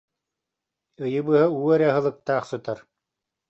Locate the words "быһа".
1.27-1.43